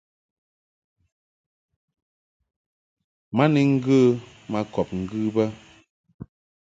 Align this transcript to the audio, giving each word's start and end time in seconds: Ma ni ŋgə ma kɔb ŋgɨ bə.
Ma 3.35 3.45
ni 3.53 3.61
ŋgə 3.73 3.97
ma 4.51 4.59
kɔb 4.73 4.87
ŋgɨ 5.01 5.19
bə. 5.35 5.45